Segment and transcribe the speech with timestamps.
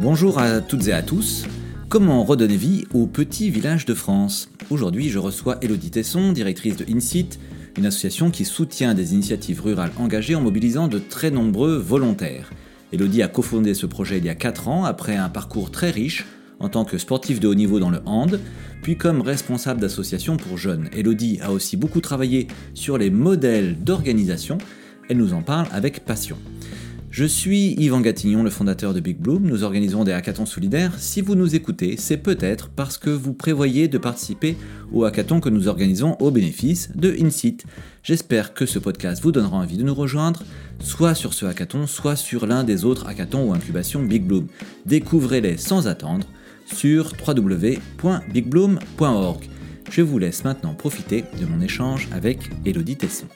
[0.00, 1.44] Bonjour à toutes et à tous.
[1.88, 4.48] Comment redonner vie aux petits villages de France?
[4.70, 7.30] Aujourd'hui, je reçois Elodie Tesson, directrice de INSIT,
[7.78, 12.50] une association qui soutient des initiatives rurales engagées en mobilisant de très nombreux volontaires.
[12.92, 16.26] Elodie a cofondé ce projet il y a 4 ans après un parcours très riche
[16.60, 18.38] en tant que sportif de haut niveau dans le hand,
[18.82, 20.88] puis comme responsable d'association pour jeunes.
[20.96, 24.58] Elodie a aussi beaucoup travaillé sur les modèles d'organisation.
[25.08, 26.36] Elle nous en parle avec passion.
[27.10, 29.42] Je suis Yvan Gatignon, le fondateur de Big Bloom.
[29.42, 30.94] Nous organisons des hackathons solidaires.
[30.98, 34.56] Si vous nous écoutez, c'est peut-être parce que vous prévoyez de participer
[34.92, 37.64] au hackathon que nous organisons au bénéfice de InSite.
[38.04, 40.44] J'espère que ce podcast vous donnera envie de nous rejoindre,
[40.78, 44.46] soit sur ce hackathon, soit sur l'un des autres hackathons ou incubations Big Bloom.
[44.86, 46.28] Découvrez-les sans attendre
[46.74, 49.44] sur www.bigbloom.org.
[49.90, 53.26] Je vous laisse maintenant profiter de mon échange avec Elodie Tesson.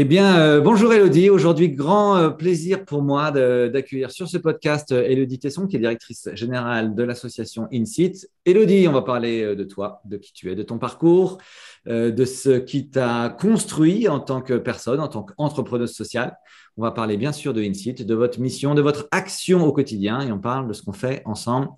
[0.00, 1.28] Eh bien, euh, bonjour Elodie.
[1.28, 5.80] Aujourd'hui, grand euh, plaisir pour moi d'accueillir sur ce podcast euh, Elodie Tesson, qui est
[5.80, 8.30] directrice générale de l'association InSit.
[8.44, 11.38] Elodie, on va parler de toi, de qui tu es, de ton parcours,
[11.84, 16.36] de ce qui t'a construit en tant que personne, en tant qu'entrepreneuse sociale.
[16.76, 20.20] On va parler bien sûr de InSit, de votre mission, de votre action au quotidien
[20.20, 21.70] et on parle de ce qu'on fait ensemble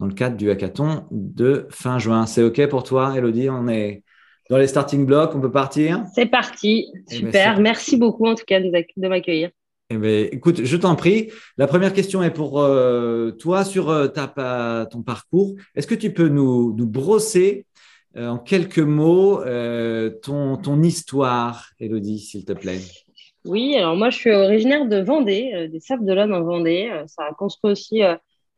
[0.00, 2.26] dans le cadre du hackathon de fin juin.
[2.26, 3.48] C'est OK pour toi, Elodie?
[3.48, 4.02] On est
[4.50, 7.60] dans les starting blocks, on peut partir C'est parti, eh ben, super.
[7.60, 9.50] Merci beaucoup en tout cas de m'accueillir.
[9.90, 11.30] Eh ben, écoute, je t'en prie.
[11.56, 15.54] La première question est pour euh, toi sur euh, ta, ton parcours.
[15.74, 17.64] Est-ce que tu peux nous, nous brosser
[18.16, 19.42] euh, en quelques mots
[20.22, 22.80] ton, ton histoire, Elodie, s'il te plaît?
[23.46, 26.90] Oui, alors moi je suis originaire de Vendée, des Sables de l'Homme en Vendée.
[27.06, 28.02] Ça a construit aussi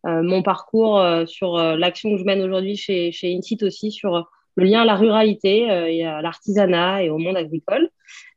[0.05, 4.83] mon parcours sur l'action que je mène aujourd'hui chez, chez Insit aussi, sur le lien
[4.83, 7.89] à la ruralité euh, à l'artisanat et au monde agricole.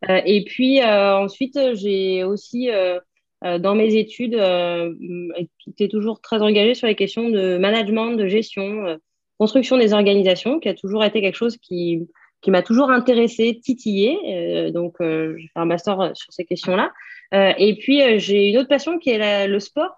[0.10, 2.70] Euh, et puis euh, ensuite, j'ai aussi
[3.42, 4.42] dans mes études
[5.68, 8.98] été toujours très engagée sur les questions de management, de gestion,
[9.38, 12.08] construction des organisations, qui a toujours été quelque chose qui
[12.42, 14.72] qui m'a toujours intéressé, titillé.
[14.72, 16.92] donc, j'ai fait un master sur ces questions-là.
[17.58, 19.94] et puis, j'ai une autre passion qui est le sport.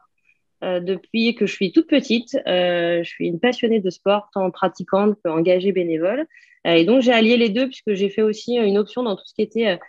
[0.66, 2.36] Euh, depuis que je suis toute petite.
[2.48, 6.26] Euh, je suis une passionnée de sport, tant pratiquante qu'engagée bénévole.
[6.66, 9.26] Euh, et donc, j'ai allié les deux puisque j'ai fait aussi une option dans tout
[9.26, 9.80] ce qui était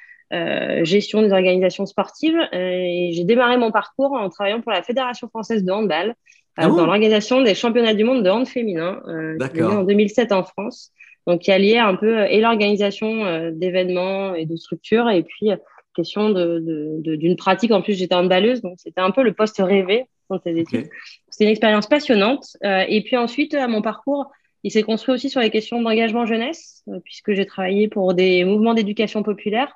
[0.83, 2.37] gestion des organisations sportives.
[2.53, 6.17] et j'ai démarré mon parcours en travaillant pour la Fédération française de handball,
[6.57, 10.91] ah dans l'organisation des championnats du monde de hand féminin, en 2007 en France.
[11.29, 15.51] Donc, qui alliait un peu et l'organisation d'événements et de structures, et puis
[15.95, 17.71] question d'une de, pratique.
[17.71, 20.89] En plus, j'étais handballeuse, donc c'était un peu le poste rêvé dans études.
[21.29, 22.57] C'était une expérience passionnante.
[22.65, 24.31] Euh, et puis ensuite, à mon parcours,
[24.63, 28.45] il s'est construit aussi sur les questions d'engagement jeunesse, euh, puisque j'ai travaillé pour des
[28.45, 29.73] mouvements d'éducation populaire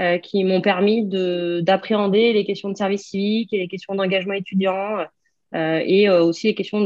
[0.00, 1.04] euh, qui m'ont permis
[1.62, 5.04] d'appréhender les questions de service civique et les questions d'engagement étudiant
[5.56, 6.84] et aussi les questions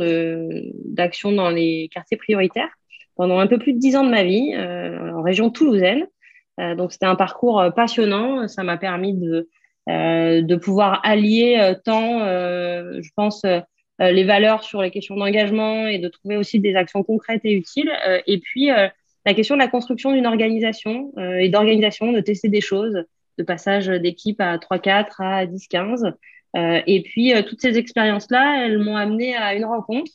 [0.85, 2.69] d'action dans les quartiers prioritaires
[3.17, 6.07] pendant un peu plus de dix ans de ma vie en région toulousaine.
[6.77, 8.47] donc c'était un parcours passionnant.
[8.47, 9.49] Ça m'a permis de euh,
[9.89, 13.43] de pouvoir allier euh, tant, euh, je pense,
[14.01, 17.91] les valeurs sur les questions d'engagement et de trouver aussi des actions concrètes et utiles.
[18.29, 23.03] et puis, la question de la construction d'une organisation et d'organisation, de tester des choses,
[23.39, 26.13] de passage d'équipe à 3-4 à 10-15.
[26.55, 30.13] et puis, toutes ces expériences-là, elles m'ont amené à une rencontre,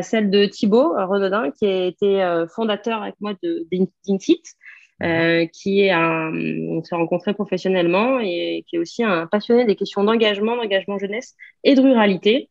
[0.00, 3.66] celle de Thibaut Renaudin, qui a été fondateur avec moi de
[4.08, 4.42] d'Insit,
[5.02, 9.74] euh, qui est un, on s'est rencontrés professionnellement et qui est aussi un passionné des
[9.74, 12.50] questions d'engagement, d'engagement jeunesse et de ruralité.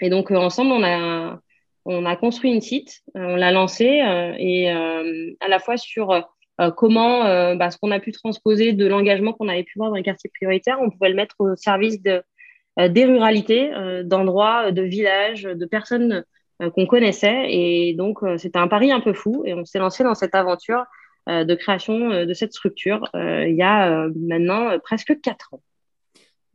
[0.00, 1.38] Et donc euh, ensemble, on a
[1.84, 6.28] on a construit une site, euh, on l'a lancé et à la fois sur
[6.76, 10.02] comment bah, ce qu'on a pu transposer de l'engagement qu'on avait pu voir dans les
[10.02, 12.22] quartiers prioritaires, on pouvait le mettre au service de,
[12.88, 13.70] des ruralités,
[14.04, 16.24] d'endroits, de villages, de personnes
[16.74, 17.46] qu'on connaissait.
[17.48, 20.84] Et donc, c'était un pari un peu fou et on s'est lancé dans cette aventure
[21.28, 25.62] de création euh, de cette structure euh, il y a maintenant presque quatre ans.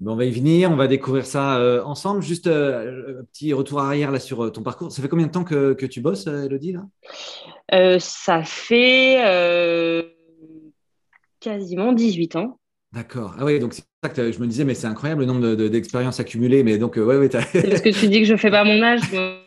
[0.05, 2.21] on va y venir, on va découvrir ça ensemble.
[2.21, 4.91] Juste un petit retour arrière là sur ton parcours.
[4.91, 6.73] Ça fait combien de temps que, que tu bosses, Elodie
[7.69, 7.99] là?
[7.99, 10.13] Ça fait
[11.39, 12.59] quasiment 18 ans.
[12.93, 13.35] D'accord.
[13.37, 16.19] Ah oui, donc c'est ça que je me disais, mais c'est incroyable le nombre d'expériences
[16.19, 16.63] accumulées.
[16.63, 18.81] Mais donc, ouais, ouais, c'est parce que tu dis que je ne fais pas mon
[18.81, 19.01] âge.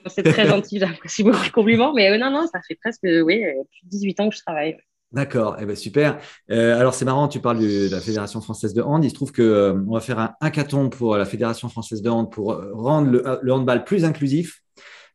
[0.07, 1.93] C'est très gentil, j'apprécie beaucoup le compliment.
[1.95, 4.77] Mais non, non, ça fait presque oui, plus de 18 ans que je travaille.
[5.13, 6.21] D'accord, eh ben super.
[6.53, 9.05] Euh, alors c'est marrant, tu parles de la Fédération française de hand.
[9.05, 12.09] Il se trouve que euh, on va faire un hackathon pour la Fédération française de
[12.09, 14.63] hand pour euh, rendre le, handball plus inclusif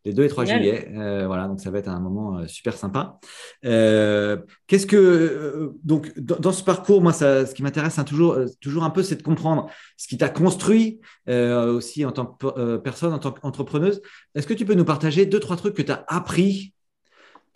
[0.03, 0.91] les 2 et 3 juillet.
[1.25, 3.17] voilà, donc ça va être un moment super sympa.
[3.63, 8.91] Qu'est-ce que donc dans, ce parcours, moi, ça, ce qui m'intéresse hein, toujours, toujours un
[8.91, 9.67] peu, c'est de comprendre
[9.97, 14.03] ce qui t'a construit aussi en tant que personne, en tant qu'entrepreneuse.
[14.35, 16.74] Est-ce que tu peux nous partager deux trois trucs que tu as appris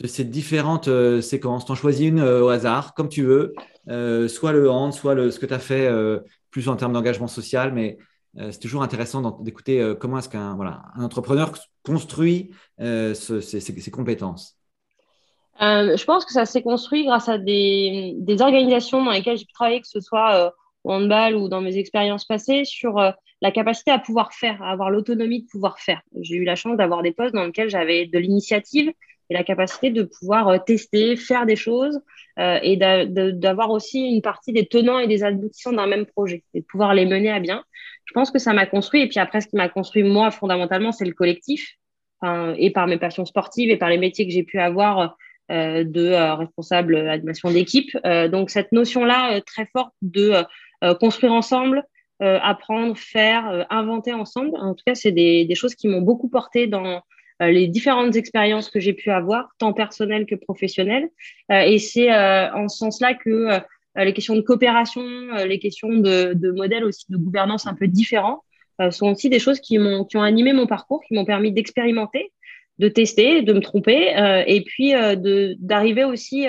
[0.01, 1.66] de ces différentes euh, séquences.
[1.66, 3.54] Tu en choisis une euh, au hasard, comme tu veux,
[3.90, 5.90] euh, soit le hand, soit le, ce que tu as fait
[6.51, 7.98] plus en termes d'engagement social, mais
[8.36, 11.51] c'est toujours intéressant d'écouter comment est-ce qu'un voilà, un entrepreneur
[11.84, 14.56] construit ses, compétences.
[15.60, 19.54] je pense que ça s'est construit grâce à des, des, organisations dans lesquelles j'ai pu
[19.54, 20.54] travailler, que ce soit
[20.84, 23.00] au handball ou dans mes expériences passées, sur
[23.42, 26.02] la capacité à pouvoir faire, à avoir l'autonomie de pouvoir faire.
[26.22, 28.92] J'ai eu la chance d'avoir des postes dans lesquels j'avais de l'initiative
[29.30, 32.00] et la capacité de pouvoir euh, tester, faire des choses
[32.40, 36.62] euh, et d'avoir aussi une partie des tenants et des aboutissants d'un même projet et
[36.62, 37.64] de pouvoir les mener à bien.
[38.06, 39.02] Je pense que ça m'a construit.
[39.02, 41.76] Et puis après, ce qui m'a construit, moi, fondamentalement, c'est le collectif.
[42.58, 45.16] et par mes passions sportives et par les métiers que j'ai pu avoir
[45.52, 47.96] euh, de responsable animation d'équipe.
[48.31, 50.34] donc, cette notion-là, très forte de
[51.00, 51.84] construire ensemble,
[52.20, 54.58] apprendre, faire, inventer ensemble.
[54.58, 57.04] En tout cas, c'est des, des, choses qui m'ont beaucoup porté dans,
[57.47, 61.09] les différentes expériences que j'ai pu avoir, tant personnelles que professionnelles.
[61.51, 63.59] Euh, et c'est euh, en ce sens-là que
[63.95, 65.03] les questions de coopération,
[65.45, 68.44] les questions de, de modèles aussi de gouvernance un peu différents
[68.91, 72.31] sont aussi des choses qui m'ont qui ont animé mon parcours, qui m'ont permis d'expérimenter,
[72.77, 74.13] de tester, de me tromper,
[74.47, 76.45] et puis de d'arriver aussi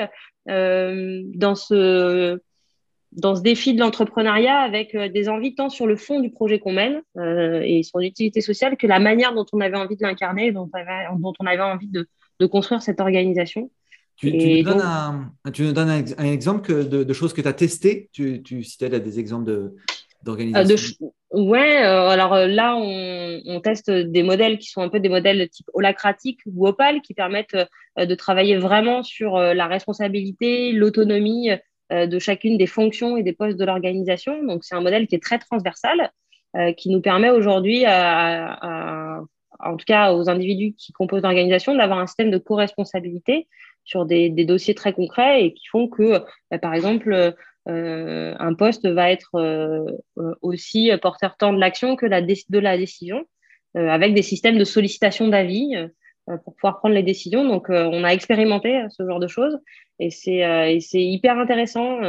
[0.47, 2.39] dans ce
[3.13, 6.59] dans ce défi de l'entrepreneuriat avec euh, des envies tant sur le fond du projet
[6.59, 10.03] qu'on mène euh, et son utilité sociale que la manière dont on avait envie de
[10.03, 10.71] l'incarner, dont,
[11.19, 12.07] dont, on avait envie de,
[12.39, 13.71] de construire cette organisation.
[14.17, 17.49] Tu, tu, nous, donnes un, tu, nous donnes un, exemple de, de, choses que tu
[17.49, 19.73] as testées tu, tu citais des exemples
[20.23, 25.09] d'organisation euh, Ouais, alors là, on, on, teste des modèles qui sont un peu des
[25.09, 27.57] modèles type holacratique ou opal qui permettent
[27.97, 31.57] de travailler vraiment sur la responsabilité, l'autonomie euh,
[31.91, 34.43] de chacune des fonctions et des postes de l'organisation.
[34.45, 36.11] Donc, c'est un modèle qui est très transversal,
[36.57, 42.07] euh, qui nous permet aujourd'hui, en tout cas aux individus qui composent l'organisation, d'avoir un
[42.07, 43.47] système de co-responsabilité
[43.85, 47.35] sur des, dossiers très concrets et qui font que, bah, par exemple,
[47.69, 49.31] euh, un poste va être
[50.43, 53.25] aussi porteur tant de l'action que la de la décision,
[53.75, 55.89] avec des systèmes de sollicitation d'avis euh,
[56.39, 57.45] pour pouvoir prendre les décisions.
[57.45, 59.59] Donc, euh, on a expérimenté euh, ce genre de choses
[59.99, 62.01] et c'est hyper intéressant.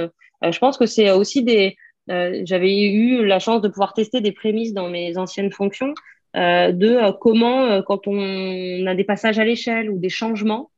[0.44, 1.76] je pense que c'est aussi des.
[2.08, 5.94] J'avais eu la chance de pouvoir tester des prémices dans mes anciennes fonctions
[6.34, 10.72] de comment, quand on a des passages à l'échelle ou des changements,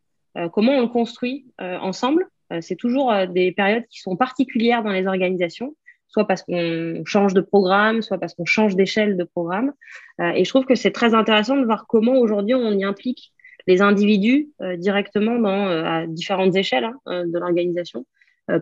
[0.53, 2.25] comment on le construit ensemble.
[2.61, 5.75] c'est toujours des périodes qui sont particulières dans les organisations
[6.13, 9.73] soit parce qu'on change de programme, soit parce qu'on change d'échelle de programme.
[10.21, 13.32] Euh, et je trouve que c'est très intéressant de voir comment aujourd'hui on y implique
[13.67, 18.05] les individus euh, directement dans, euh, à différentes échelles hein, de l'organisation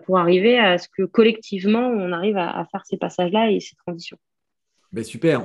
[0.06, 4.18] pour arriver à ce que collectivement on arrive à, faire ces passages-là et ces transitions.
[4.92, 5.42] Ben super.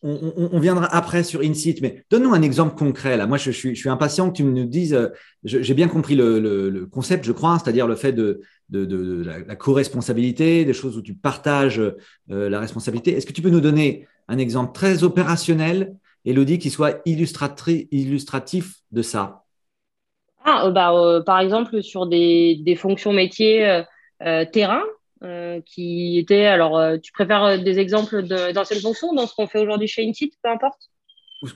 [0.00, 3.16] On, viendra après sur InSite, mais donne-nous un exemple concret.
[3.16, 3.26] Là.
[3.26, 5.08] Moi, je, suis, impatient que tu nous dises, euh,
[5.42, 8.40] j'ai bien compris le, concept, je crois, c'est-à-dire le fait de,
[8.70, 13.12] la, co-responsabilité, des choses où tu partages euh, la responsabilité.
[13.12, 19.02] Est-ce que tu peux nous donner un exemple très opérationnel, Elodie, qui soit illustratif de
[19.02, 19.44] ça
[20.44, 23.82] ah, euh, bah, Par exemple, sur des, des fonctions métiers
[24.52, 24.82] terrain,
[25.24, 29.48] euh, qui était alors euh, tu préfères euh, des exemples d'anciennes fonctions dans ce qu'on
[29.48, 30.78] fait aujourd'hui chez Intit, peu importe?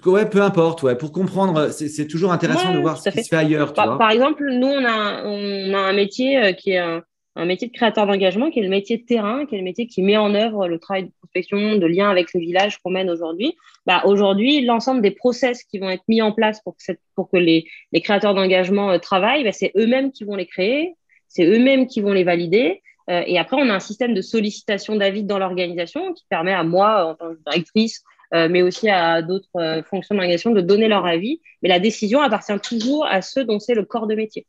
[0.05, 0.83] Ouais, peu importe.
[0.83, 0.97] Ouais.
[0.97, 3.73] Pour comprendre, c'est toujours intéressant de voir ce qui se fait ailleurs.
[3.73, 7.03] par, par, exemple, nous, on a, on a un métier qui est un,
[7.35, 9.87] un métier de créateur d'engagement, qui est le métier de terrain, qui est le métier
[9.87, 13.09] qui met en œuvre le travail de prospection, de lien avec le village qu'on mène
[13.09, 13.57] aujourd'hui.
[13.87, 17.67] Bah, aujourd'hui, l'ensemble des process qui vont être mis en place pour que, les,
[18.03, 20.95] créateurs d'engagement travaillent, bah, c'est eux-mêmes qui vont les créer,
[21.29, 22.83] c'est eux-mêmes qui vont les valider.
[23.11, 26.63] Euh, et après, on a un système de sollicitation d'avis dans l'organisation qui permet à
[26.63, 28.03] moi, en tant que directrice,
[28.35, 31.41] euh, mais aussi à d'autres euh, fonctions de de donner leur avis.
[31.63, 34.47] Mais la décision appartient toujours à ceux dont c'est le corps de métier.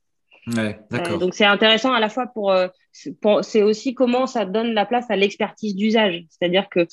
[0.48, 1.20] Ouais, d'accord.
[1.20, 2.54] donc c'est intéressant à la fois pour,
[2.92, 6.26] c'est aussi comment ça donne la place à l'expertise d'usage.
[6.30, 6.88] C'est-à-dire que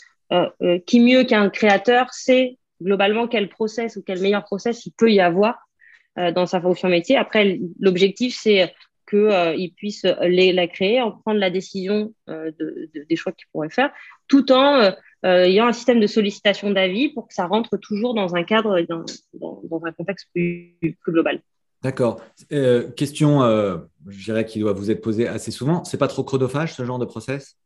[0.87, 5.21] qui mieux qu'un créateur sait globalement quel process ou quel meilleur process il peut y
[5.21, 5.59] avoir
[6.17, 7.17] dans sa fonction métier.
[7.17, 8.73] Après, l'objectif, c'est
[9.11, 13.49] qu'ils euh, puissent les, la créer, en prendre la décision euh, de, des choix qu'ils
[13.53, 13.91] pourraient faire,
[14.29, 14.93] tout en
[15.25, 18.81] euh, ayant un système de sollicitation d'avis pour que ça rentre toujours dans un cadre
[18.83, 19.05] dans,
[19.35, 21.41] dans, un contexte plus, plus global.
[21.83, 22.21] D'accord.
[22.53, 25.83] Euh, question, euh, je dirais, qui doit vous être posée assez souvent.
[25.85, 27.57] C'est pas trop chronophage ce genre de process?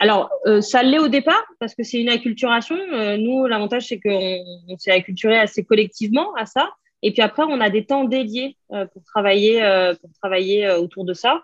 [0.00, 2.76] Alors, euh, ça l'est au départ parce que c'est une acculturation.
[3.18, 6.70] nous, l'avantage, c'est qu'on s'est acculturé assez collectivement à ça.
[7.02, 9.60] Et puis après, on a des temps dédiés pour travailler,
[10.00, 11.42] pour travailler autour de ça,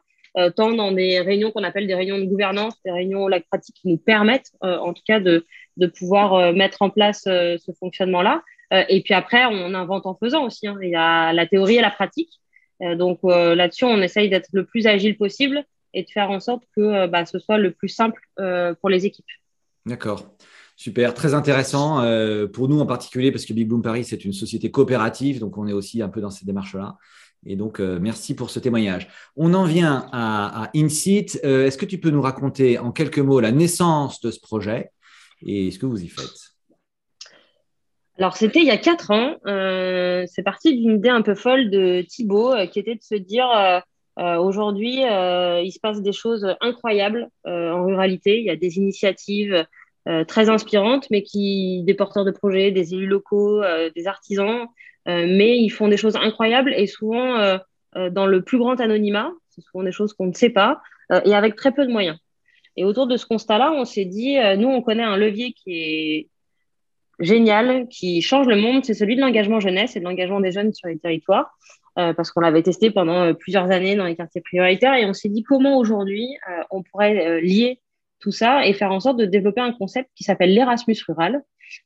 [0.55, 3.89] tant dans des réunions qu'on appelle des réunions de gouvernance, des réunions lac pratique qui
[3.89, 5.47] nous permettent, en tout cas, de,
[5.77, 10.45] de pouvoir mettre en place ce fonctionnement-là, euh, et puis après, on invente en faisant
[10.45, 10.67] aussi.
[10.67, 10.77] Hein.
[10.83, 12.39] Il y a la théorie et la pratique.
[12.83, 16.41] Euh, donc euh, là-dessus, on essaye d'être le plus agile possible et de faire en
[16.41, 18.21] sorte que bah, ce soit le plus simple
[18.81, 19.27] pour les équipes.
[19.87, 20.35] D'accord.
[20.77, 22.03] Super, très intéressant
[22.53, 25.67] pour nous en particulier parce que Big Bloom Paris, c'est une société coopérative, donc on
[25.67, 26.99] est aussi un peu dans ces démarches-là.
[27.47, 29.09] Et donc, merci pour ce témoignage.
[29.35, 31.41] On en vient à, à InSeat.
[31.43, 34.91] Est-ce que tu peux nous raconter en quelques mots la naissance de ce projet
[35.41, 36.58] et ce que vous y faites?
[38.19, 39.37] Alors, c'était il y a quatre ans.
[39.47, 43.15] Euh, c'est parti d'une idée un peu folle de Thibaut, euh, qui était de se
[43.15, 43.49] dire
[44.19, 48.41] euh, aujourd'hui, il se passe des choses incroyables en ruralité.
[48.41, 49.65] Il y a des initiatives
[50.27, 53.63] très inspirantes, mais qui des porteurs de projets, des élus locaux,
[53.95, 54.67] des artisans,
[55.07, 57.61] mais ils font des choses incroyables et souvent
[57.95, 59.31] dans le plus grand anonymat.
[59.51, 60.81] Ce sont des choses qu'on ne sait pas
[61.25, 62.19] et avec très peu de moyens.
[62.75, 66.29] Et autour de ce constat-là, on s'est dit, nous, on connaît un levier qui est
[67.19, 70.73] génial qui change le monde, c'est celui de l'engagement jeunesse et de l'engagement des jeunes
[70.73, 71.57] sur les territoires,
[71.99, 75.13] euh, parce qu'on l'avait testé pendant euh, plusieurs années dans les quartiers prioritaires et on
[75.13, 77.81] s'est dit comment aujourd'hui euh, on pourrait lier
[78.21, 81.43] tout ça et faire en sorte de développer un concept qui s'appelle l'Erasmus rural,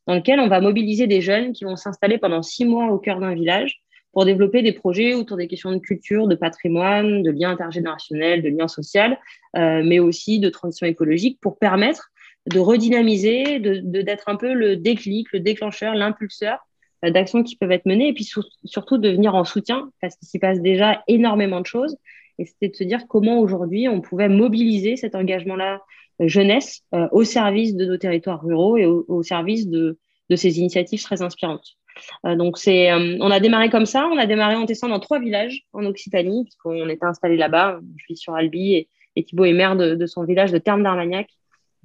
[0.06, 3.20] dans lequel on va mobiliser des jeunes qui vont s'installer pendant six mois au cœur
[3.20, 3.80] d'un village
[4.12, 8.50] pour développer des projets autour des questions de culture, de patrimoine, de liens intergénérationnels, de
[8.50, 9.16] liens sociaux,
[9.54, 12.11] mais aussi de transition écologique pour permettre
[12.46, 16.58] de redynamiser, de, d'être un peu le déclic, le déclencheur, l'impulseur
[17.04, 18.28] euh, d'actions qui peuvent être menées et puis
[18.64, 21.96] surtout de venir en soutien parce qu'il s'y passe déjà énormément de choses.
[22.38, 25.80] Et c'était de se dire comment aujourd'hui on pouvait mobiliser cet engagement-là
[26.20, 30.58] euh, jeunesse euh, au service de nos territoires ruraux et au, service de, de, ces
[30.58, 31.76] initiatives très inspirantes.
[32.24, 34.08] donc c'est, on a démarré comme ça.
[34.08, 37.80] On a démarré en testant dans trois villages en Occitanie puisqu'on était installé là-bas.
[37.98, 38.88] Je suis sur Albi et,
[39.24, 41.28] Thibaut est maire de, de son village de Terme d'Armagnac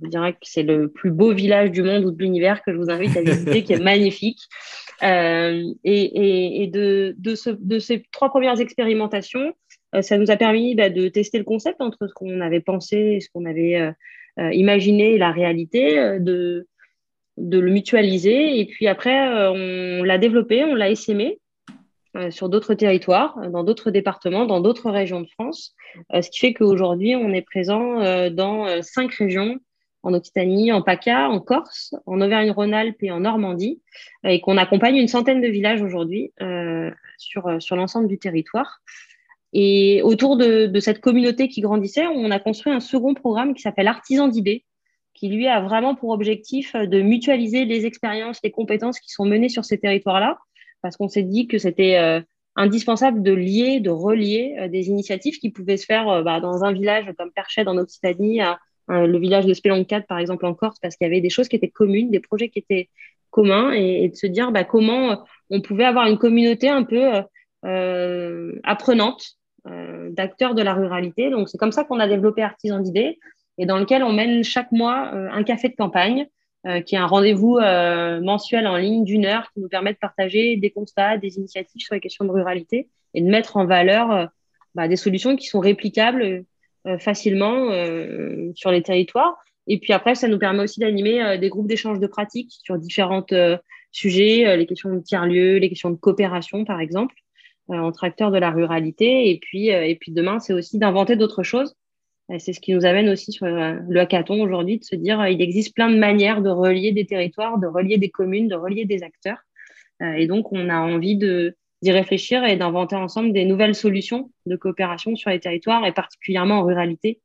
[0.02, 2.78] je dirais que c'est le plus beau village du monde ou de l'univers que je
[2.78, 4.42] vous invite à visiter, qui est magnifique.
[5.04, 9.54] Euh, et, et, de, de, ce, de, ces trois premières expérimentations,
[9.96, 12.98] euh, ça nous a permis bah, de tester le concept entre ce qu'on avait pensé
[12.98, 13.92] et ce qu'on avait euh
[14.52, 16.68] imaginé et la réalité, de,
[17.38, 18.60] de le mutualiser.
[18.60, 21.40] Et puis après, on l'a développé, on l'a essaimé
[22.30, 25.74] sur d'autres territoires, dans d'autres départements, dans d'autres régions de France,
[26.14, 29.58] ce qui fait qu'aujourd'hui, on est présent dans cinq régions
[30.08, 33.82] en Occitanie, en PACA, en Corse, en Auvergne-Rhône-Alpes et en Normandie,
[34.26, 38.18] euh, et qu'on accompagne une centaine de villages aujourd'hui euh, sur, euh, sur l'ensemble du
[38.18, 38.82] territoire.
[39.52, 43.88] Et autour de, cette communauté qui grandissait, on a construit un second programme qui s'appelle
[43.88, 44.64] Artisan d'idées,
[45.14, 49.50] qui lui a vraiment pour objectif de mutualiser les expériences, les compétences qui sont menées
[49.50, 50.38] sur ces territoires-là,
[50.82, 52.22] parce qu'on s'est dit que c'était
[52.56, 57.06] indispensable de lier, de relier des initiatives qui pouvaient se faire bah, dans un village
[57.18, 61.06] comme Perchet en Occitanie, à, le village de Speloncat, par exemple, en Corse, parce qu'il
[61.06, 62.90] y avait des choses qui étaient communes, des projets qui étaient
[63.30, 65.16] communs, et, de se dire bah, comment euh,
[65.50, 67.22] on pouvait avoir une communauté un peu
[67.66, 69.34] euh, apprenante
[70.12, 71.30] d'acteurs de la ruralité.
[71.30, 73.20] Donc, c'est comme ça qu'on a développé Artisan d'idées,
[73.58, 76.26] et dans lequel on mène chaque mois un café de campagne,
[76.86, 77.60] qui est un rendez-vous
[78.22, 81.96] mensuel en ligne d'une heure qui nous permet de partager des constats, des initiatives sur
[81.96, 84.30] les questions de ruralité et de mettre en valeur
[84.78, 86.46] bah, des solutions qui sont réplicables euh,
[86.98, 89.38] facilement euh, sur les territoires.
[89.68, 92.78] Et puis après, ça nous permet aussi d'animer euh, des groupes d'échange de pratiques sur
[92.78, 93.26] différents
[93.92, 97.16] sujets, les questions de tiers-lieux, les questions de coopération, par exemple,
[97.68, 99.30] entre acteurs de la ruralité.
[99.30, 101.76] Et puis, et puis demain, c'est aussi d'inventer d'autres choses.
[102.38, 105.74] C'est ce qui nous amène aussi sur le hackathon aujourd'hui, de se dire il existe
[105.74, 109.40] plein de manières de relier des territoires, de relier des communes, de relier des acteurs.
[110.02, 114.56] Et donc, on a envie de, d'y réfléchir et d'inventer ensemble des nouvelles solutions de
[114.56, 117.22] coopération sur les territoires et particulièrement en ruralité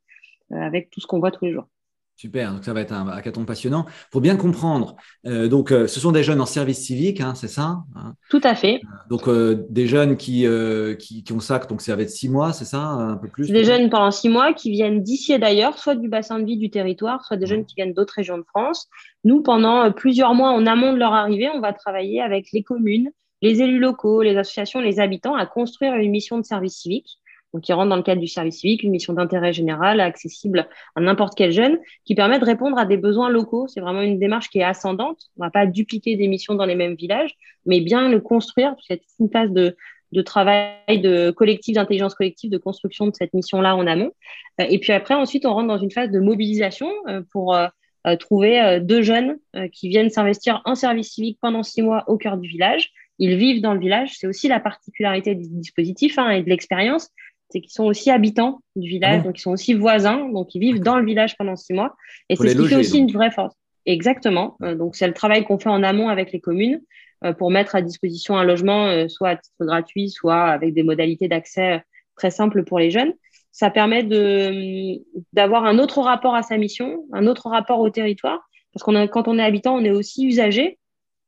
[0.53, 1.69] euh, avec tout ce qu'on voit tous les jours.
[2.15, 3.87] Super, donc ça va être un hackathon passionnant.
[4.11, 7.49] Pour bien comprendre, euh, donc euh, ce sont des jeunes en service civique, hein, c'est
[7.49, 8.15] ça hein?
[8.29, 8.81] Tout à fait.
[9.09, 9.29] donc
[9.71, 10.47] des jeunes qui,
[10.99, 13.51] qui, qui, ont ça, donc ça va être six mois, c'est ça Un peu plus?
[13.51, 16.59] Des jeunes pendant six mois qui viennent d'ici et d'ailleurs, soit du bassin de vie
[16.59, 18.89] du territoire, soit des jeunes qui viennent d'autres régions de France.
[19.25, 23.11] Nous, pendant plusieurs mois en amont de leur arrivée, on va travailler avec les communes,
[23.43, 27.19] les élus locaux, les associations, les habitants à construire une mission de service civique,
[27.53, 31.01] donc qui rentre dans le cadre du service civique, une mission d'intérêt général accessible à
[31.01, 33.67] n'importe quel jeune, qui permet de répondre à des besoins locaux.
[33.69, 35.19] C'est vraiment une démarche qui est ascendante.
[35.37, 37.35] On ne va pas dupliquer des missions dans les mêmes villages,
[37.67, 39.77] mais bien le construire, a une phase de,
[40.23, 44.13] travail de collectif, d'intelligence collective, de construction de cette mission-là en amont.
[44.59, 46.89] et puis après, ensuite, on rentre dans une phase de mobilisation
[47.33, 47.57] pour
[48.19, 49.37] trouver deux jeunes
[49.73, 52.93] qui viennent s'investir en service civique pendant six mois au cœur du village.
[53.19, 54.15] Ils vivent dans le village.
[54.19, 57.11] C'est aussi la particularité du dispositif hein, et de l'expérience
[57.53, 60.61] c'est qu'ils sont aussi habitants du village, ah donc ils sont aussi voisins, donc ils
[60.61, 61.95] vivent dans le village pendant six mois.
[62.29, 63.55] Et c'est ce qui fait aussi une vraie force.
[63.85, 64.57] Exactement.
[64.63, 66.81] Euh, donc c'est le travail qu'on fait en amont avec les communes
[67.25, 70.83] euh, pour mettre à disposition un logement, euh, soit à titre gratuit, soit avec des
[70.83, 71.83] modalités d'accès
[72.17, 73.13] très simples pour les jeunes.
[73.51, 75.03] Ça permet de
[75.33, 78.41] d'avoir un autre rapport à sa mission, un autre rapport au territoire,
[78.73, 80.79] parce qu'on quand on est habitant, on est aussi usager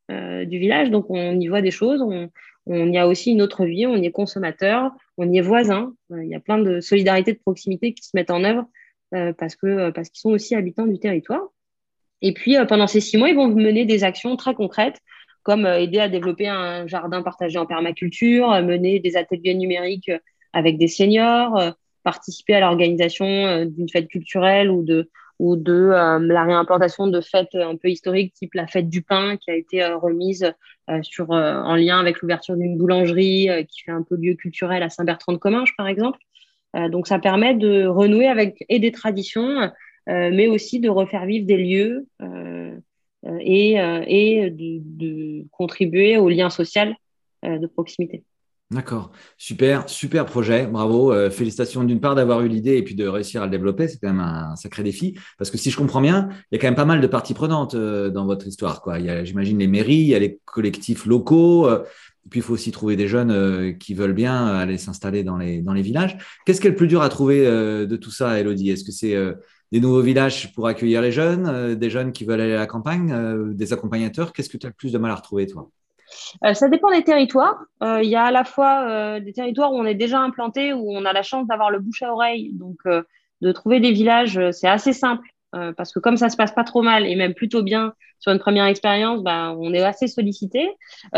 [0.09, 3.87] du village, donc on y voit des choses, on, y a aussi une autre vie,
[3.87, 5.95] on y est consommateur, on y est voisin.
[6.11, 8.67] Il y a plein de solidarités de proximité qui se mettent en œuvre
[9.39, 11.49] parce que parce qu'ils sont aussi habitants du territoire.
[12.25, 14.99] Et puis, euh, pendant ces six mois, ils vont mener des actions très concrètes,
[15.43, 20.11] comme euh, aider à développer un jardin partagé en permaculture, euh, mener des ateliers numériques
[20.55, 27.07] avec des seniors, participer à l'organisation d'une fête culturelle ou de, ou de la réimplantation
[27.07, 30.53] de fêtes un peu historiques, type la fête du pain, qui a été remise
[31.03, 35.75] sur, en lien avec l'ouverture d'une boulangerie qui fait un peu lieu culturel à Saint-Bertrand-de-Comminges,
[35.77, 36.19] par exemple.
[36.91, 39.71] donc, ça permet de renouer avec et des traditions
[40.09, 42.77] euh, mais aussi de refaire vivre des lieux euh,
[43.25, 43.77] euh, et,
[44.07, 46.95] et de, de, contribuer au lien social
[47.43, 48.25] de proximité.
[48.71, 51.13] D'accord, super, super projet, bravo.
[51.31, 54.09] félicitations d'une part d'avoir eu l'idée et puis de réussir à le développer, c'est quand
[54.09, 55.17] même un sacré défi.
[55.39, 57.35] Parce que si je comprends bien, il y a quand même pas mal de parties
[57.35, 58.81] prenantes dans votre histoire.
[58.83, 58.99] Quoi.
[58.99, 62.43] Il y a, j'imagine, les mairies, il y a les collectifs locaux, et puis il
[62.43, 66.17] faut aussi trouver des jeunes qui veulent bien aller s'installer dans les, dans les villages.
[66.45, 68.71] Qu'est-ce qui est le plus dur à trouver de tout ça, Elodie?
[68.71, 69.15] Est-ce que c'est
[69.71, 72.67] des nouveaux villages pour accueillir les jeunes, euh, des jeunes qui veulent aller à la
[72.67, 74.33] campagne, euh, des accompagnateurs?
[74.33, 75.69] Qu'est-ce que tu as le plus de mal à retrouver, toi?
[76.45, 77.59] Euh, ça dépend des territoires.
[77.83, 81.05] Il y a à la fois des territoires où on est déjà implanté, où on
[81.05, 82.51] a la chance d'avoir le bouche à oreille.
[82.55, 85.29] Donc, de trouver des villages, c'est assez simple.
[85.53, 88.39] parce que comme ça se passe pas trop mal et même plutôt bien sur une
[88.39, 90.71] première expérience, bah, on est assez sollicité.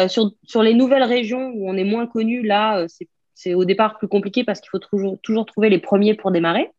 [0.08, 2.84] sur, sur les nouvelles régions où on est moins connu, là,
[3.36, 6.72] c'est au départ plus compliqué parce qu'il faut toujours, toujours trouver les premiers pour démarrer.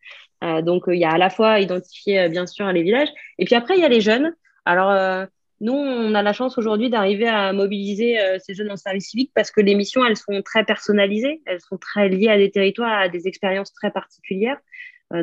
[0.44, 3.10] Euh, donc, euh, il y a à la fois identifier, euh, bien sûr, les villages.
[3.38, 4.34] Et puis après, il y a les jeunes.
[4.66, 5.28] Alors,
[5.60, 9.52] nous, on a la chance aujourd'hui d'arriver à mobiliser ces jeunes en service civique parce
[9.52, 13.10] que les missions, elles sont très personnalisées, elles sont très liées à des territoires, à
[13.10, 14.58] des expériences très particulières.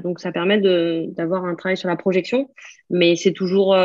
[0.03, 2.51] donc, ça permet d'avoir un travail sur la projection.
[2.91, 3.77] Mais c'est toujours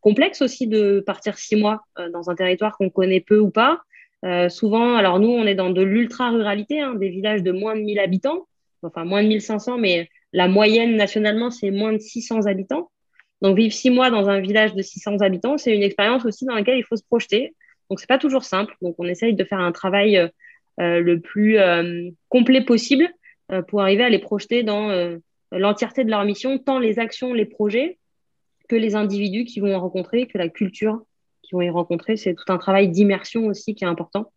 [0.00, 1.80] complexe aussi de partir six mois
[2.12, 3.80] dans un territoire qu'on connaît peu ou pas.
[4.48, 7.98] souvent, alors nous, on est dans de l'ultra-ruralité, hein, des villages de moins de 1000
[7.98, 8.46] habitants,
[8.82, 12.90] enfin moins de 1500, mais la moyenne nationalement, c'est moins de 600 habitants.
[13.42, 16.54] Donc, vivre six mois dans un village de 600 habitants, c'est une expérience aussi dans
[16.54, 17.54] laquelle il faut se projeter.
[17.88, 18.74] Donc, c'est pas toujours simple.
[18.82, 20.28] Donc, on essaye de faire un travail euh,
[20.80, 23.08] euh, le plus euh, complet possible
[23.66, 25.18] pour arriver à les projeter dans
[25.50, 27.98] l'entièreté de leur mission, tant les actions, les projets,
[28.68, 31.02] que les individus qui vont y rencontrer, que la culture
[31.42, 32.16] qui vont y rencontrer.
[32.16, 34.32] C'est tout un travail d'immersion aussi qui est important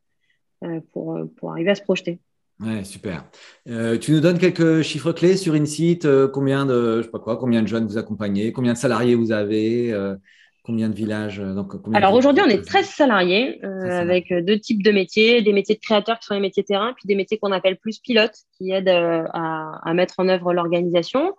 [0.94, 2.18] pour, pour arriver à se projeter.
[2.64, 3.26] Ouais, super.
[3.68, 7.20] Euh, tu nous donnes quelques chiffres clés sur InSite, euh, combien de, je sais pas
[7.20, 10.16] quoi, combien de jeunes vous accompagnez, combien de salariés vous avez, euh,
[10.64, 15.42] combien de villages donc, Alors aujourd'hui, on est 13 salariés avec deux types de métiers,
[15.42, 18.00] des métiers de créateurs qui sont les métiers terrain, puis des métiers qu'on appelle plus
[18.00, 21.34] pilotes qui aident à, à mettre en œuvre l'organisation.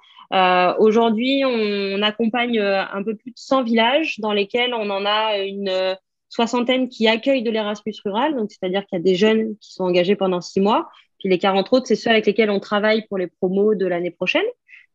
[0.79, 5.39] aujourd'hui, on, on, accompagne un peu plus de 100 villages dans lesquels on en a
[5.39, 5.97] une
[6.35, 9.85] soixantaine qui accueillent de l'Erasmus rural, donc c'est-à-dire qu'il y a des jeunes qui sont
[9.85, 10.89] engagés pendant six mois,
[11.25, 14.11] puis les 40 autres, c'est ceux avec lesquels on travaille pour les promos de l'année
[14.11, 14.45] prochaine.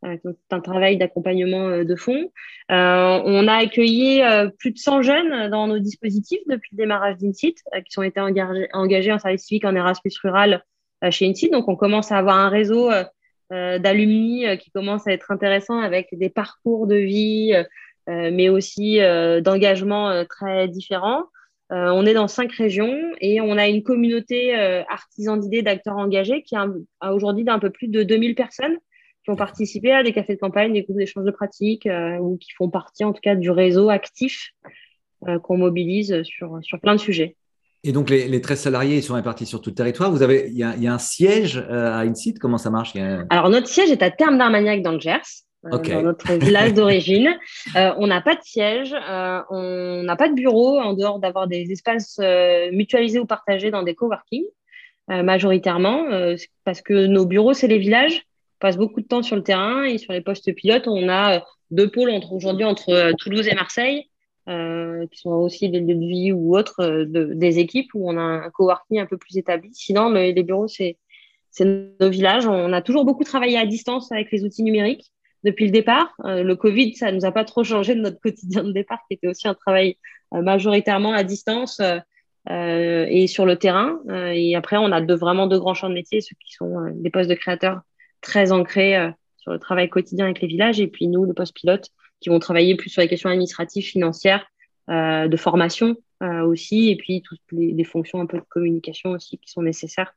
[0.06, 2.32] Euh, c'est un travail d'accompagnement euh, de fond.
[2.72, 4.22] Euh, on a accueilli
[4.60, 7.56] plus de 100 jeunes dans nos dispositifs depuis le démarrage d'Insit,
[7.90, 10.64] qui ont été engagés, en service civique en Erasmus rural
[11.10, 11.50] chez Insit.
[11.50, 12.92] Donc, on commence à avoir un réseau
[13.50, 17.54] d'alumni qui commence à être intéressant avec des parcours de vie,
[18.06, 19.00] mais aussi
[19.42, 21.24] d'engagement très différents.
[21.72, 25.98] Euh, on est dans cinq régions et on a une communauté euh, artisan d'idées d'acteurs
[25.98, 26.68] engagés qui a,
[27.12, 28.78] aujourd'hui d'un peu plus de 2000 personnes
[29.24, 32.38] qui ont participé à des cafés de campagne, des groupes d'échange de pratiques euh, ou
[32.38, 34.52] qui font partie en tout cas du réseau actif
[35.44, 37.36] qu'on mobilise sur, sur plein de sujets.
[37.84, 40.12] Et donc, les, les 13 salariés ils sont répartis sur tout le territoire.
[40.12, 42.40] Vous avez, il y, a, un siège à InSite.
[42.40, 42.94] Comment ça marche?
[43.30, 45.44] Alors, notre siège est à Terme d'Armagnac dans le Gers.
[45.74, 47.38] Euh, dans notre village d'origine.
[47.76, 51.48] Euh, on n'a pas de siège, euh, on n'a pas de bureau en dehors d'avoir
[51.48, 52.20] des espaces
[52.72, 54.44] mutualisés ou partagés dans des coworking,
[55.08, 56.06] majoritairement,
[56.64, 58.26] parce que nos bureaux, c'est les villages.
[58.58, 61.44] On passe beaucoup de temps sur le terrain et sur les postes pilotes, on a
[61.72, 64.10] deux pôles aujourd'hui entre Toulouse et Marseille.
[64.48, 68.50] qui sont aussi des lieux de vie ou autres des équipes où on a un
[68.50, 69.70] coworking un peu plus établi.
[69.74, 70.98] Sinon, les bureaux, c'est
[71.62, 72.48] nos villages.
[72.48, 75.12] On a toujours beaucoup travaillé à distance avec les outils numériques
[75.44, 76.14] depuis le départ.
[76.24, 79.28] le Covid, ça nous a pas trop changé de notre quotidien de départ, qui était
[79.28, 79.98] aussi un travail
[80.32, 81.82] majoritairement à distance
[82.50, 84.00] euh, et sur le terrain.
[84.10, 86.92] Euh, et après, on a vraiment deux grands champs de métier, ceux qui sont euh,
[86.96, 87.82] des postes de créateurs
[88.22, 88.98] très ancrés
[89.38, 91.88] sur le travail quotidien avec les villages, et puis nous, le poste pilote,
[92.20, 94.46] qui vont travailler plus sur les questions administratives, financières,
[94.90, 99.62] de formation aussi, et puis toutes les, fonctions un peu de communication aussi qui sont
[99.62, 100.14] nécessaires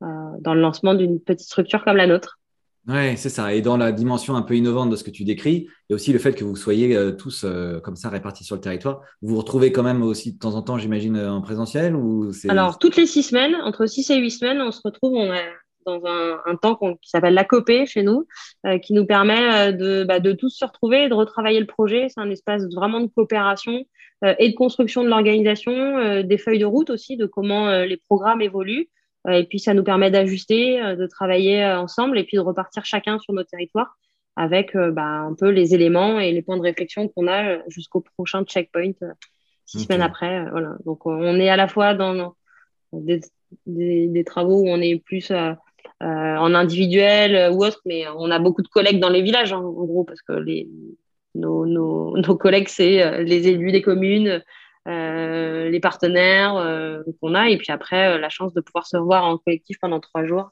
[0.00, 2.40] dans le lancement d'une petite structure comme la nôtre.
[2.88, 3.54] Oui, c'est ça.
[3.54, 5.94] Et dans la dimension un peu innovante de ce que tu décris, il y a
[5.94, 9.02] aussi le fait que vous soyez euh, tous euh, comme ça répartis sur le territoire.
[9.20, 12.32] Vous vous retrouvez quand même aussi de temps en temps, j'imagine, euh, en présentiel ou
[12.48, 15.16] Alors, toutes les six semaines, entre six et huit semaines, on se retrouve
[15.86, 18.26] dans un, temps qui s'appelle la COPé chez nous,
[18.82, 22.06] qui nous permet de, bah, de tous se retrouver et de retravailler le projet.
[22.08, 23.84] C'est un espace vraiment de coopération
[24.38, 28.88] et de construction de l'organisation, des feuilles de route aussi, de comment les programmes évoluent.
[29.28, 32.42] Euh, et puis, ça nous permet d'ajuster, euh, de travailler euh, ensemble et puis de
[32.42, 33.96] repartir chacun sur notre territoire
[34.34, 38.44] avec bah, un peu les éléments et les points de réflexion qu'on a jusqu'au prochain
[38.44, 38.92] checkpoint
[39.66, 40.48] six semaines après.
[40.48, 40.70] voilà.
[40.86, 42.34] Donc, on est à la fois dans
[42.94, 43.20] des,
[43.66, 45.30] des, travaux où on est plus
[46.00, 49.84] en individuel ou autre, mais on a beaucoup de collègues dans les villages, hein, en
[49.84, 50.66] gros, parce que les,
[51.34, 54.42] nos, nos, nos collègues, c'est les élus des communes,
[54.88, 58.96] euh, les partenaires euh, qu'on a, et puis après, euh, la chance de pouvoir se
[58.96, 60.50] voir en collectif pendant trois jours,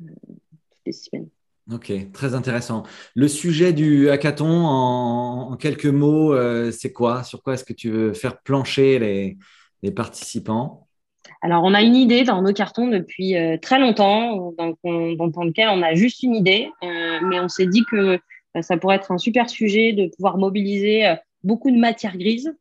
[0.00, 1.28] toutes les semaines.
[1.72, 2.82] Ok, très intéressant.
[3.14, 6.36] Le sujet du hackathon, en, quelques mots,
[6.72, 7.22] c'est quoi?
[7.22, 9.38] Sur quoi est-ce que tu veux faire plancher les,
[9.82, 10.88] les participants?
[11.40, 15.70] Alors, on a une idée dans nos cartons depuis très longtemps, dans, dans, dans, lequel
[15.70, 18.18] on a juste une idée, mais on s'est dit que
[18.60, 21.14] ça pourrait être un super sujet de pouvoir mobiliser
[21.44, 22.54] beaucoup de matières grises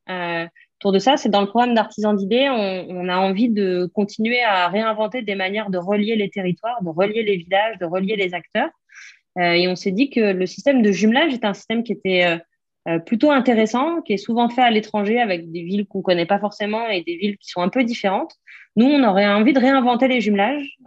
[0.92, 5.22] de ça, c'est dans le programme d'artisans d'idées, on, a envie de continuer à réinventer
[5.22, 8.70] des manières de relier les territoires, de relier les villages, de relier les acteurs.
[9.38, 12.26] Euh, et on s'est dit que le système de jumelage est un système qui était
[12.26, 12.38] euh,
[12.88, 16.40] euh, plutôt intéressant, qui est souvent fait à l'étranger avec des villes qu'on connaît pas
[16.40, 18.34] forcément et des villes qui sont un peu différentes.
[18.76, 20.78] Nous, on aurait envie de réinventer les jumelages,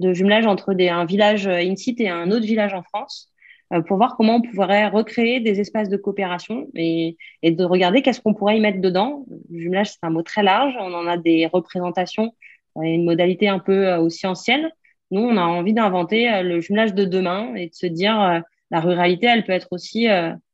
[0.00, 3.32] de jumelage entre un village in-site et un autre village en France.
[3.72, 8.00] Euh, pour voir comment on pourrait recréer des espaces de coopération et, et de regarder
[8.00, 9.26] qu'est-ce qu'on pourrait y mettre dedans.
[9.50, 10.74] Le jumelage, c'est un mot très large.
[10.78, 12.32] On en a des représentations
[12.82, 14.70] et une modalité un peu euh, aussi ancienne.
[15.10, 18.80] Nous, on a envie d'inventer euh, le jumelage de demain et de se dire la
[18.80, 20.08] ruralité, elle peut être aussi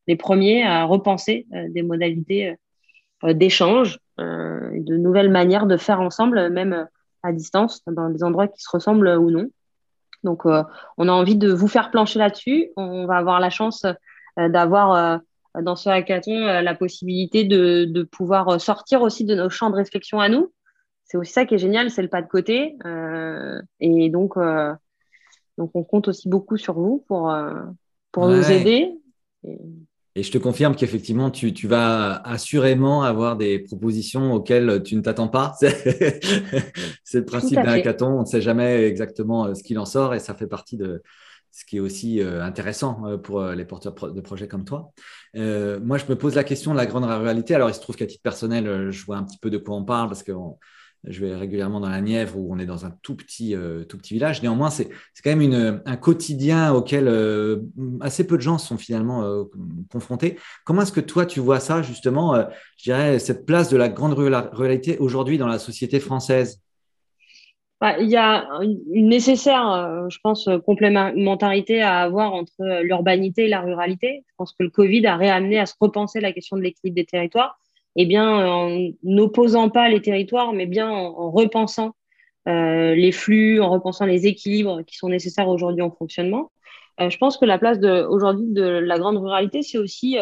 [0.07, 2.55] les premiers à repenser des modalités
[3.25, 6.87] d'échange, de nouvelles manières de faire ensemble, même
[7.23, 9.49] à distance, dans des endroits qui se ressemblent ou non.
[10.25, 10.63] Donc, euh,
[10.99, 12.71] on a envie de vous faire plancher là-dessus.
[12.77, 13.85] On va avoir la chance
[14.39, 19.71] euh, d'avoir euh, dans ce hackathon la possibilité de, pouvoir sortir aussi de nos champs
[19.71, 20.53] de réflexion à nous.
[21.05, 22.79] C'est aussi ça qui est génial, c'est le pas de côté.
[23.81, 24.39] et donc,
[25.59, 27.37] donc, on compte aussi beaucoup sur vous pour,
[28.13, 28.95] pour nous aider.
[29.45, 29.59] Et
[30.17, 35.29] je te confirme qu'effectivement, tu, tu, vas assurément avoir des propositions auxquelles tu ne t'attends
[35.29, 35.55] pas.
[37.05, 38.09] C'est le principe d'un hackathon.
[38.09, 41.03] On ne sait jamais exactement euh, ce qu'il en sort et ça fait partie de
[41.51, 44.93] ce qui est aussi euh, intéressant euh, pour les porteurs de projets comme toi.
[45.35, 47.55] moi, je me pose la question de la grande ruralité.
[47.55, 49.85] Alors, il se trouve qu'à titre personnel, je vois un petit peu de quoi on
[49.85, 50.33] parle parce que
[51.05, 53.99] je vais régulièrement dans la Nièvre où on est dans un tout petit, euh, tout
[53.99, 54.43] petit village.
[54.43, 54.89] Néanmoins, c'est
[55.23, 57.63] quand même une, un quotidien auquel euh,
[58.01, 59.45] assez peu de gens sont finalement euh,
[59.91, 60.39] confrontés.
[60.65, 62.37] Comment est-ce que toi, tu vois ça, justement,
[62.77, 66.63] je dirais, cette place de la grande ruralité aujourd'hui dans la société française?
[67.81, 68.49] Bah, il y a
[68.93, 74.25] une nécessaire, je pense, complémentarité à avoir entre l'urbanité et la ruralité.
[74.29, 77.07] Je pense que le Covid a réamené à se repenser la question de l'équilibre des
[77.07, 77.59] territoires
[77.97, 81.95] eh bien, en n'opposant pas les territoires, mais bien en, repensant
[82.49, 86.51] euh, les flux, en repensant les équilibres qui sont nécessaires aujourd'hui en fonctionnement.
[87.01, 87.79] Euh, je pense que la place
[88.09, 90.19] aujourd'hui de la grande ruralité, c'est aussi,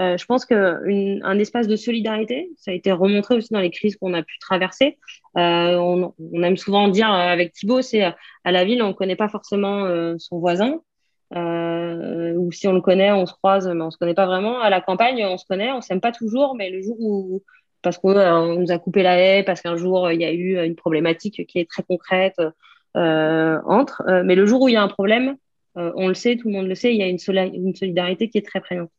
[0.00, 2.50] euh, je pense qu'un espace de solidarité.
[2.56, 4.98] Ça a été remontré aussi dans les crises qu'on a pu traverser.
[5.34, 9.28] On, on, aime souvent dire avec Thibault, c'est à la ville, on ne connaît pas
[9.28, 9.86] forcément
[10.18, 10.80] son voisin.
[11.34, 14.60] Euh, ou si on le connaît, on se croise, mais on se connaît pas vraiment.
[14.60, 17.42] À la campagne, on se connaît, on s'aime pas toujours, mais le jour où,
[17.80, 20.62] parce qu'on euh, nous a coupé la haie, parce qu'un jour il y a eu
[20.62, 22.40] une problématique qui est très concrète
[22.96, 25.36] euh, entre, euh, mais le jour où il y a un problème,
[25.78, 28.38] euh, on le sait, tout le monde le sait, il y a une, solidarité qui
[28.38, 28.90] est très présente.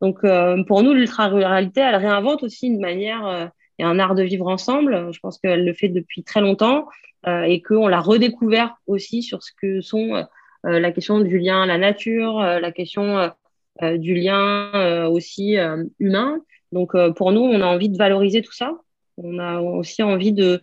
[0.00, 0.22] Donc
[0.66, 5.12] pour nous, l'ultra-ruralité, elle réinvente aussi une manière et un art de vivre ensemble.
[5.12, 6.88] Je pense qu'elle le fait depuis très longtemps
[7.24, 10.22] et qu'on l'a redécouvert aussi sur ce que sont euh,
[10.64, 13.30] la question du lien à la nature, euh, la question
[13.80, 15.56] du lien aussi
[15.98, 16.40] humain.
[16.72, 18.78] Donc pour nous, on a envie de valoriser tout ça.
[19.16, 20.60] On a aussi envie de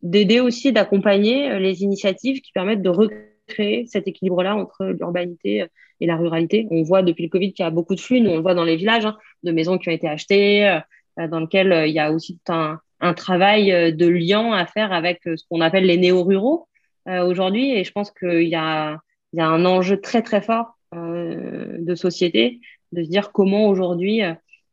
[0.00, 5.66] d'aider aussi, d'accompagner les initiatives qui permettent de recréer cet équilibre-là entre l'urbanité
[6.00, 6.68] et la ruralité.
[6.70, 8.20] On voit depuis le Covid qu'il y a beaucoup de flux.
[8.20, 10.78] Nous, on le voit dans les villages, hein, de maisons qui ont été achetées,
[11.26, 12.78] dans lesquelles il y a aussi un,
[13.14, 16.77] travail euh, de lien à faire avec euh, ce qu'on appelle les néo-ruraux euh,
[17.08, 17.72] aujourd'hui.
[17.72, 18.98] Et je pense qu'il y a,
[19.32, 22.60] il y a un enjeu très, très fort de société
[22.92, 24.22] de se dire comment aujourd'hui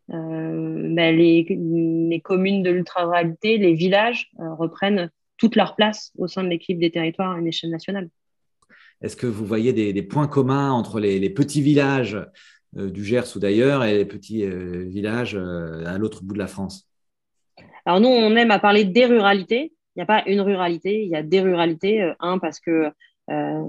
[0.08, 6.50] ben, les, les, communes de l'ultra-ruralité, les villages reprennent toute leur place au sein de
[6.50, 8.10] l'équipe des territoires à une échelle nationale.
[9.02, 12.18] Est-ce que vous voyez des, des points communs entre les, les petits villages
[12.74, 16.90] du Gers ou d'ailleurs et les petits villages à l'autre bout de la France?
[17.86, 19.74] Alors nous, on aime à parler des ruralités.
[19.96, 22.02] Il n'y a pas une ruralité, il y a des ruralités.
[22.02, 22.92] Euh, un, parce que
[23.32, 23.64] euh,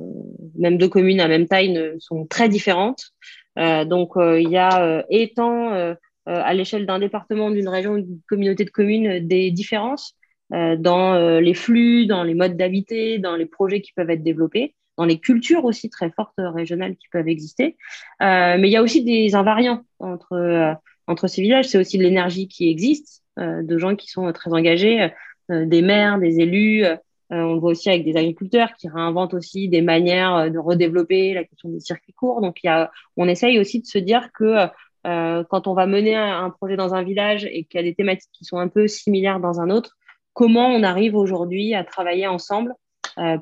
[0.56, 3.12] même deux communes à même taille ne, sont très différentes.
[3.58, 8.70] Euh, donc il y a étant à l'échelle d'un département, d'une région, d'une communauté de
[8.70, 10.14] communes, des différences
[10.50, 15.04] dans les flux, dans les modes d'habiter, dans les projets qui peuvent être développés dans
[15.04, 17.76] les cultures aussi très fortes régionales qui peuvent exister.
[18.22, 21.68] Euh, mais il y a aussi des invariants entre, entre ces villages.
[21.68, 23.22] C'est aussi de l'énergie qui existe.
[23.38, 25.08] Euh, de gens qui sont très engagés, euh,
[25.48, 26.84] des maires, des élus.
[26.84, 26.96] Euh,
[27.30, 31.44] on le voit aussi avec des agriculteurs qui réinventent aussi des manières de redévelopper la
[31.44, 32.40] question des circuits courts.
[32.40, 34.68] Donc, il y a, on essaye aussi de se dire que
[35.04, 38.30] quand on va mener un, projet dans un village et qu'il y a des thématiques
[38.32, 39.96] qui sont un peu similaires dans un autre,
[40.32, 42.74] comment on arrive aujourd'hui à travailler ensemble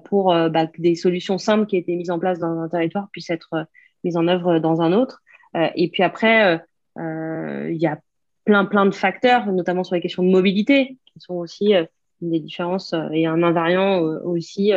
[0.05, 3.31] pour bah, que des solutions simples qui étaient mises en place dans un territoire puissent
[3.31, 3.67] être
[4.03, 5.23] mises en œuvre dans un autre.
[5.55, 6.61] et puis après,
[6.99, 7.99] il y a
[8.45, 11.85] plein, plein de facteurs, notamment sur les questions de mobilité, qui sont aussi euh,
[12.21, 14.73] des différences euh, et un invariant euh, aussi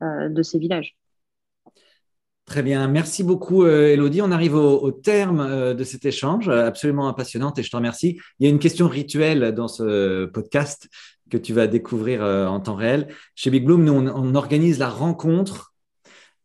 [0.00, 0.96] de ces villages.
[2.44, 4.20] Très bien, merci beaucoup Elodie.
[4.20, 8.18] On arrive au, terme de cet échange absolument passionnant et je te remercie.
[8.40, 10.88] Il y a une question rituelle dans ce podcast
[11.30, 13.14] que tu vas découvrir en temps réel.
[13.36, 15.72] Chez Big Bloom, nous, on, organise la rencontre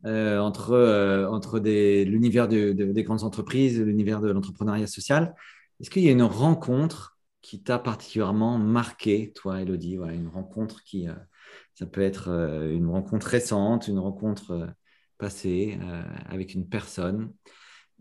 [0.05, 5.33] entre, entre l'univers des grandes entreprises, l'univers de l'entrepreneuriat social
[5.79, 9.95] est-ce qu'il y a une rencontre qui t'a particulièrement marqué, toi, Elodie?
[9.95, 11.13] Une rencontre qui, euh,
[11.77, 14.65] ça peut être euh, une rencontre récente, une rencontre euh,
[15.19, 15.79] passée
[16.29, 17.33] avec une personne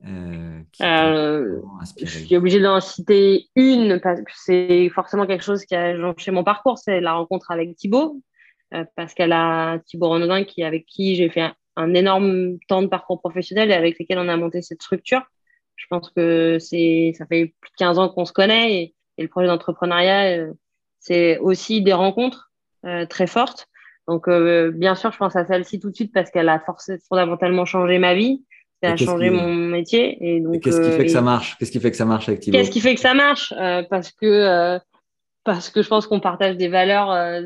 [0.03, 1.63] qui euh,
[2.03, 6.31] Je suis obligée d'en citer une parce que c'est forcément quelque chose qui a changé
[6.31, 8.21] mon parcours, c'est la rencontre avec Thibaut,
[8.95, 9.79] parce qu'elle a.
[9.87, 13.75] Thibaut Renaudin qui, avec qui j'ai fait un, un, énorme temps de parcours professionnel et
[13.75, 15.23] avec lequel on a monté cette structure.
[15.77, 19.29] Je pense que c'est, ça fait plus de 15 ans qu'on se connaît et, le
[19.29, 20.53] projet d'entrepreneuriat, euh,
[21.01, 22.51] c'est aussi des rencontres
[22.85, 23.67] euh, très fortes.
[24.07, 26.99] Donc, euh, bien sûr, je pense à celle-ci tout de suite parce qu'elle a forcément
[27.09, 28.45] fondamentalement changé ma vie.
[28.83, 30.19] Elle a changé mon métier.
[30.21, 31.57] Et donc, qu'est-ce qui fait que ça marche?
[31.59, 33.55] Qu'est-ce qui fait que ça marche avec Qu'est-ce qui fait que ça marche?
[33.89, 34.79] Parce que
[35.45, 37.43] parce que je pense qu'on partage des valeurs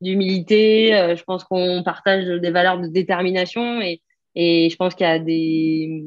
[0.00, 1.14] d'humilité.
[1.16, 4.00] je pense qu'on partage des valeurs de détermination et
[4.40, 6.04] et je pense qu'il y a des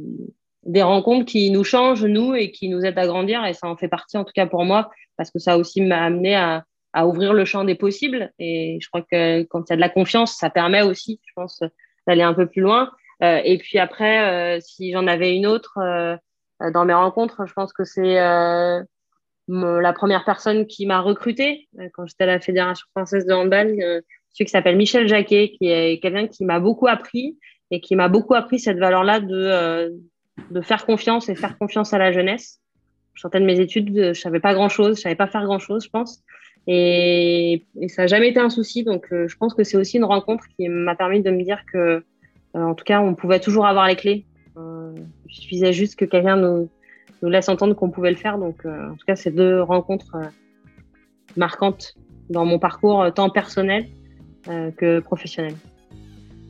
[0.63, 3.45] des rencontres qui nous changent, nous, et qui nous aident à grandir.
[3.45, 6.03] Et ça en fait partie, en tout cas pour moi, parce que ça aussi m'a
[6.03, 8.31] amené à, à, ouvrir le champ des possibles.
[8.39, 11.33] Et je crois que quand il y a de la confiance, ça permet aussi, je
[11.35, 11.63] pense,
[12.07, 12.91] d'aller un peu plus loin.
[13.23, 16.17] Euh, et puis après, euh, si j'en avais une autre euh,
[16.73, 18.81] dans mes rencontres, je pense que c'est euh,
[19.47, 23.75] la première personne qui m'a recruté quand j'étais à la Fédération française de handball,
[24.29, 27.37] celui qui s'appelle Michel Jacquet, qui est quelqu'un qui m'a beaucoup appris
[27.69, 29.91] et qui m'a beaucoup appris cette valeur-là de
[30.49, 32.59] de faire confiance et faire confiance à la jeunesse.
[33.13, 35.59] Je sortais de mes études, je savais pas grand chose, je savais pas faire grand
[35.59, 36.23] chose, je pense.
[36.67, 38.83] Et, ça n'a jamais été un souci.
[38.83, 41.63] Donc, euh, je pense que c'est aussi une rencontre qui m'a permis de me dire
[41.71, 42.03] que, euh,
[42.53, 44.25] en tout cas, on pouvait toujours avoir les clés.
[44.57, 44.93] Euh,
[45.27, 46.69] il suffisait juste que quelqu'un nous,
[47.21, 48.37] nous laisse entendre qu'on pouvait le faire.
[48.37, 50.17] Donc, en tout cas, c'est deux rencontres
[51.35, 51.95] marquantes
[52.29, 53.87] dans mon parcours, tant personnel
[54.45, 55.53] que professionnel.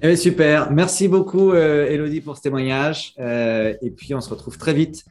[0.04, 0.72] Eh super.
[0.72, 3.14] Merci beaucoup, euh, Elodie, pour ce témoignage.
[3.20, 5.06] Euh, et puis, on se retrouve très vite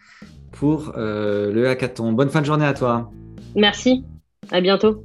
[0.51, 2.13] pour euh, le hackathon.
[2.13, 3.09] Bonne fin de journée à toi.
[3.55, 4.05] Merci.
[4.51, 5.05] À bientôt.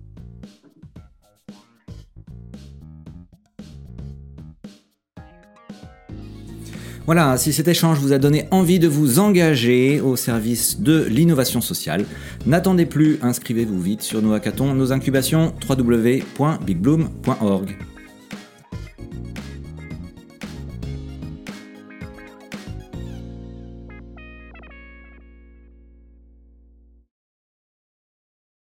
[7.06, 11.62] Voilà, si cet échange vous a donné envie de vous engager au service de l'innovation
[11.62, 12.06] sociale,
[12.48, 17.78] n'attendez plus, inscrivez-vous vite sur nos hackathons, nos incubations www.bigbloom.org.